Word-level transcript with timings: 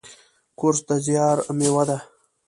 کورس 0.59 0.79
د 0.87 0.89
زیار 1.05 1.37
میوه 1.57 1.83
ده. 1.89 1.97